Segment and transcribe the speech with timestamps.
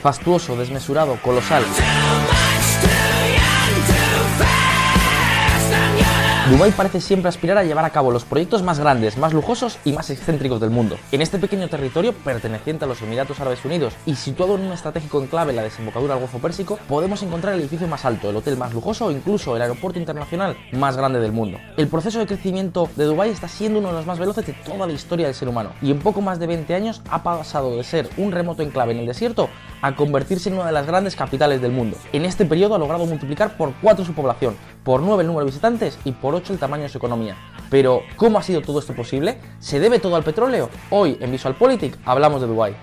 [0.00, 1.64] Fastuoso, desmesurado, colosal.
[6.50, 9.92] Dubái parece siempre aspirar a llevar a cabo los proyectos más grandes, más lujosos y
[9.92, 10.96] más excéntricos del mundo.
[11.12, 15.20] En este pequeño territorio, perteneciente a los Emiratos Árabes Unidos y situado en un estratégico
[15.20, 18.56] enclave en la desembocadura del Golfo Pérsico, podemos encontrar el edificio más alto, el hotel
[18.56, 21.58] más lujoso o incluso el aeropuerto internacional más grande del mundo.
[21.76, 24.86] El proceso de crecimiento de Dubái está siendo uno de los más veloces de toda
[24.86, 27.84] la historia del ser humano y en poco más de 20 años ha pasado de
[27.84, 29.50] ser un remoto enclave en el desierto
[29.82, 31.98] a convertirse en una de las grandes capitales del mundo.
[32.14, 35.50] En este periodo ha logrado multiplicar por 4 su población, por 9 el número de
[35.50, 37.36] visitantes y por 8 el tamaño de su economía.
[37.70, 39.38] Pero, ¿cómo ha sido todo esto posible?
[39.58, 40.70] ¿Se debe todo al petróleo?
[40.90, 42.76] Hoy, en VisualPolitik, hablamos de Dubái.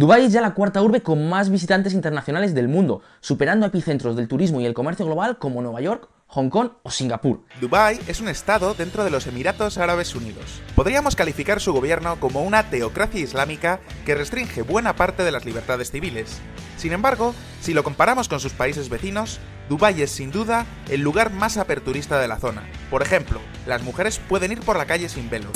[0.00, 4.28] Dubái es ya la cuarta urbe con más visitantes internacionales del mundo, superando epicentros del
[4.28, 7.40] turismo y el comercio global como Nueva York, Hong Kong o Singapur.
[7.60, 10.62] Dubái es un estado dentro de los Emiratos Árabes Unidos.
[10.76, 15.90] Podríamos calificar su gobierno como una teocracia islámica que restringe buena parte de las libertades
[15.90, 16.38] civiles.
[16.76, 21.32] Sin embargo, si lo comparamos con sus países vecinos, Dubái es sin duda el lugar
[21.32, 22.62] más aperturista de la zona.
[22.90, 25.50] Por ejemplo, las mujeres pueden ir por la calle sin velo.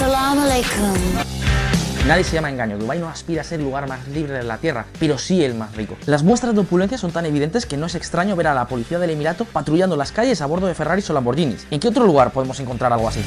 [2.06, 4.58] Nadie se llama engaño, Dubái no aspira a ser el lugar más libre de la
[4.58, 5.96] Tierra, pero sí el más rico.
[6.04, 8.98] Las muestras de opulencia son tan evidentes que no es extraño ver a la policía
[8.98, 11.66] del Emirato patrullando las calles a bordo de Ferraris o Lamborghinis.
[11.70, 13.22] ¿En qué otro lugar podemos encontrar algo así?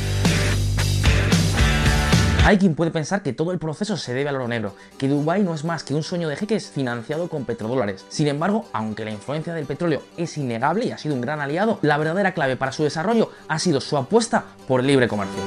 [2.45, 5.41] Hay quien puede pensar que todo el proceso se debe al oro negro, que Dubái
[5.41, 8.05] no es más que un sueño de jeques financiado con petrodólares.
[8.09, 11.79] Sin embargo, aunque la influencia del petróleo es innegable y ha sido un gran aliado,
[11.81, 15.41] la verdadera clave para su desarrollo ha sido su apuesta por libre comercio.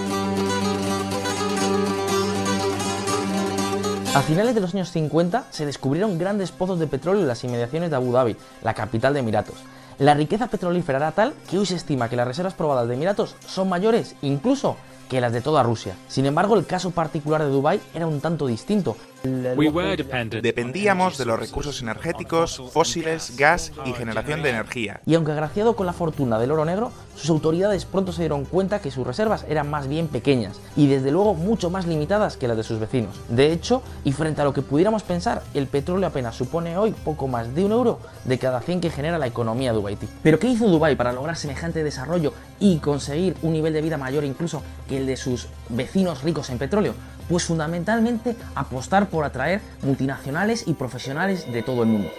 [4.13, 7.91] A finales de los años 50 se descubrieron grandes pozos de petróleo en las inmediaciones
[7.91, 9.55] de Abu Dhabi, la capital de Emiratos.
[9.99, 13.37] La riqueza petrolífera era tal que hoy se estima que las reservas probadas de Emiratos
[13.47, 14.77] son mayores incluso
[15.09, 15.95] que las de toda Rusia.
[16.09, 18.97] Sin embargo, el caso particular de Dubái era un tanto distinto.
[19.23, 25.01] Dependíamos de los recursos energéticos, fósiles, gas y generación de energía.
[25.05, 28.81] Y aunque agraciado con la fortuna del oro negro, sus autoridades pronto se dieron cuenta
[28.81, 32.57] que sus reservas eran más bien pequeñas y desde luego mucho más limitadas que las
[32.57, 33.15] de sus vecinos.
[33.29, 37.29] De hecho, y frente a lo que pudiéramos pensar, el petróleo apenas supone hoy poco
[37.29, 40.09] más de un euro de cada 100 que genera la economía dubaití.
[40.23, 44.25] Pero ¿qué hizo Dubái para lograr semejante desarrollo y conseguir un nivel de vida mayor
[44.25, 46.95] incluso que el de sus vecinos ricos en petróleo?
[47.31, 52.11] Pues fundamentalmente apostar por atraer multinacionales y profesionales de todo el mundo.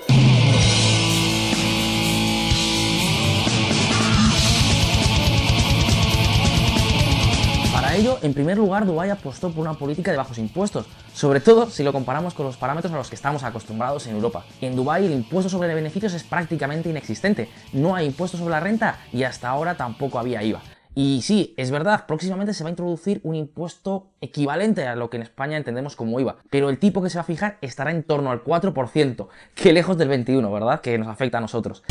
[7.74, 11.70] Para ello, en primer lugar, Dubái apostó por una política de bajos impuestos, sobre todo
[11.70, 14.46] si lo comparamos con los parámetros a los que estamos acostumbrados en Europa.
[14.62, 19.00] En Dubái el impuesto sobre beneficios es prácticamente inexistente, no hay impuesto sobre la renta
[19.12, 20.62] y hasta ahora tampoco había IVA.
[20.94, 25.18] Y sí, es verdad, próximamente se va a introducir un impuesto equivalente a lo que
[25.18, 28.04] en España entendemos como IVA, pero el tipo que se va a fijar estará en
[28.04, 30.82] torno al 4%, que lejos del 21%, ¿verdad?
[30.82, 31.84] Que nos afecta a nosotros.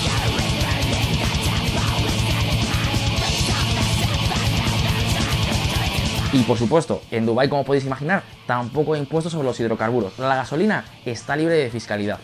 [6.32, 10.16] Y por supuesto, en Dubái, como podéis imaginar, tampoco hay impuestos sobre los hidrocarburos.
[10.18, 12.20] La gasolina está libre de fiscalidad.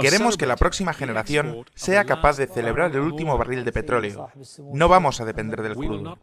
[0.00, 4.30] Queremos que la próxima generación sea capaz de celebrar el último barril de petróleo.
[4.72, 6.16] No vamos a depender del crudo.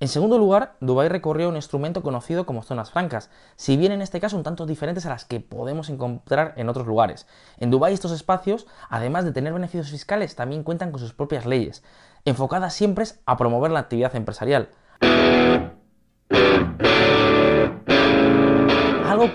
[0.00, 4.20] En segundo lugar, Dubái recorrió un instrumento conocido como zonas francas, si bien en este
[4.20, 7.26] caso un tanto diferentes a las que podemos encontrar en otros lugares.
[7.58, 11.82] En Dubái estos espacios, además de tener beneficios fiscales, también cuentan con sus propias leyes
[12.26, 14.68] enfocada siempre a promover la actividad empresarial.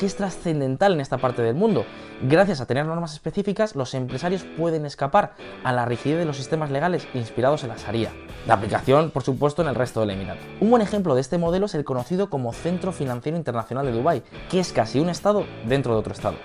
[0.01, 1.85] Que es trascendental en esta parte del mundo.
[2.23, 6.72] Gracias a tener normas específicas, los empresarios pueden escapar a la rigidez de los sistemas
[6.72, 8.12] legales inspirados en la Sharia.
[8.47, 10.41] La aplicación, por supuesto, en el resto del Emirato.
[10.59, 14.23] Un buen ejemplo de este modelo es el conocido como Centro Financiero Internacional de Dubái,
[14.50, 16.38] que es casi un estado dentro de otro estado.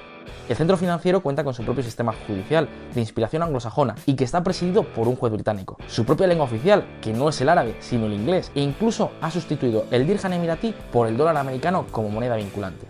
[0.50, 4.44] El centro financiero cuenta con su propio sistema judicial de inspiración anglosajona y que está
[4.44, 5.78] presidido por un juez británico.
[5.88, 9.30] Su propia lengua oficial, que no es el árabe, sino el inglés, e incluso ha
[9.30, 12.86] sustituido el dirham emiratí por el dólar americano como moneda vinculante.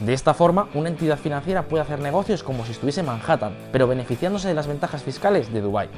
[0.00, 4.46] De esta forma, una entidad financiera puede hacer negocios como si estuviese Manhattan, pero beneficiándose
[4.46, 5.88] de las ventajas fiscales de Dubái.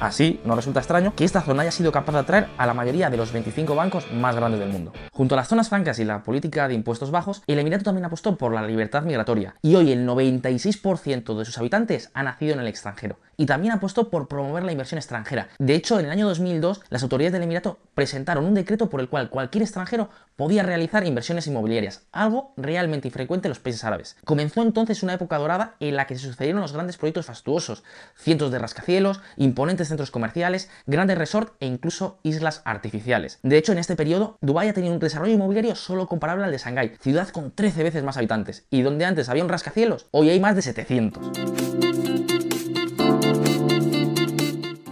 [0.00, 3.08] Así, no resulta extraño que esta zona haya sido capaz de atraer a la mayoría
[3.10, 4.92] de los 25 bancos más grandes del mundo.
[5.12, 8.36] Junto a las zonas francas y la política de impuestos bajos, el Emirato también apostó
[8.36, 12.66] por la libertad migratoria, y hoy el 96% de sus habitantes ha nacido en el
[12.66, 15.48] extranjero y también apostó por promover la inversión extranjera.
[15.58, 19.08] De hecho, en el año 2002, las autoridades del Emirato presentaron un decreto por el
[19.08, 24.16] cual cualquier extranjero podía realizar inversiones inmobiliarias, algo realmente infrecuente en los países árabes.
[24.26, 27.84] Comenzó entonces una época dorada en la que se sucedieron los grandes proyectos fastuosos,
[28.14, 33.38] cientos de rascacielos, imponentes centros comerciales, grandes resorts e incluso islas artificiales.
[33.42, 36.58] De hecho, en este periodo, Dubái ha tenido un desarrollo inmobiliario solo comparable al de
[36.58, 40.38] Shanghái, ciudad con 13 veces más habitantes, y donde antes había un rascacielos, hoy hay
[40.38, 41.95] más de 700.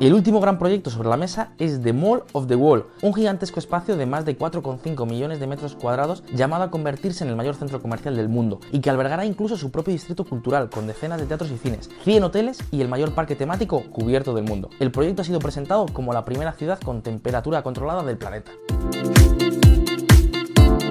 [0.00, 3.14] Y el último gran proyecto sobre la mesa es The Mall of the Wall, un
[3.14, 7.37] gigantesco espacio de más de 4,5 millones de metros cuadrados llamado a convertirse en el
[7.37, 11.20] mayor centro comercial del mundo y que albergará incluso su propio distrito cultural con decenas
[11.20, 14.69] de teatros y cines, 100 hoteles y el mayor parque temático cubierto del mundo.
[14.81, 18.50] El proyecto ha sido presentado como la primera ciudad con temperatura controlada del planeta.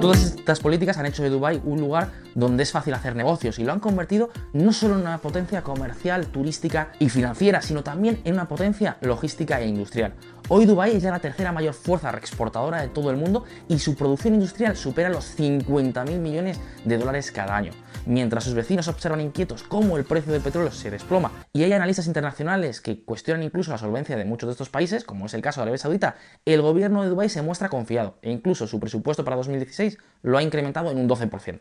[0.04, 3.64] Todas estas políticas han hecho de Dubái un lugar donde es fácil hacer negocios y
[3.64, 8.34] lo han convertido no solo en una potencia comercial, turística y financiera, sino también en
[8.34, 10.12] una potencia logística e industrial.
[10.48, 13.94] Hoy Dubái es ya la tercera mayor fuerza reexportadora de todo el mundo y su
[13.94, 17.72] producción industrial supera los 50.000 millones de dólares cada año.
[18.06, 22.06] Mientras sus vecinos observan inquietos cómo el precio del petróleo se desploma y hay analistas
[22.06, 25.60] internacionales que cuestionan incluso la solvencia de muchos de estos países, como es el caso
[25.60, 29.36] de Arabia Saudita, el gobierno de Dubái se muestra confiado e incluso su presupuesto para
[29.36, 31.60] 2016 lo ha incrementado en un 12%.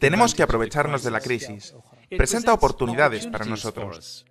[0.00, 1.74] Tenemos que aprovecharnos de la crisis.
[2.16, 4.24] Presenta oportunidades para nosotros.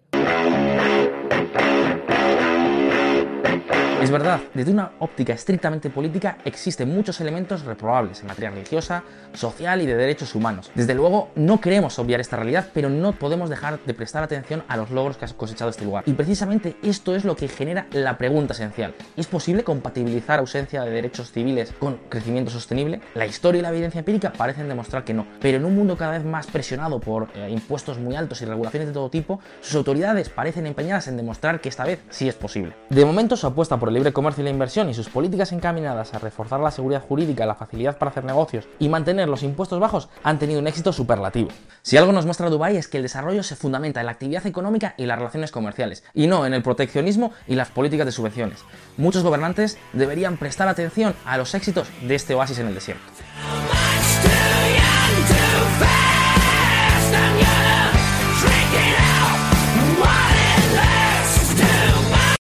[4.02, 9.04] Es verdad, desde una óptica estrictamente política existen muchos elementos reprobables en materia religiosa,
[9.34, 10.72] social y de derechos humanos.
[10.74, 14.76] Desde luego, no queremos obviar esta realidad, pero no podemos dejar de prestar atención a
[14.76, 16.04] los logros que ha cosechado este lugar.
[16.08, 18.96] Y precisamente esto es lo que genera la pregunta esencial.
[19.16, 23.02] ¿Es posible compatibilizar ausencia de derechos civiles con crecimiento sostenible?
[23.14, 26.14] La historia y la evidencia empírica parecen demostrar que no, pero en un mundo cada
[26.14, 30.30] vez más presionado por eh, impuestos muy altos y regulaciones de todo tipo, sus autoridades
[30.30, 32.76] parecen empeñadas en demostrar que esta vez sí es posible.
[32.90, 36.20] De momento su apuesta por libre comercio y la inversión y sus políticas encaminadas a
[36.20, 40.40] reforzar la seguridad jurídica, la facilidad para hacer negocios y mantener los impuestos bajos han
[40.40, 41.50] tenido un éxito superlativo.
[41.82, 44.96] Si algo nos muestra Dubái es que el desarrollo se fundamenta en la actividad económica
[44.98, 48.64] y las relaciones comerciales, y no en el proteccionismo y las políticas de subvenciones.
[48.98, 53.04] Muchos gobernantes deberían prestar atención a los éxitos de este oasis en el desierto.